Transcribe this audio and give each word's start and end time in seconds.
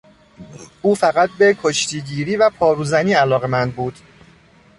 او 0.81 0.95
فقط 0.95 1.29
به 1.39 1.57
کشتیگیری 1.63 2.37
و 2.37 2.49
پاروزنی 2.49 3.13
علاقمند 3.13 3.75
بود. 3.75 3.95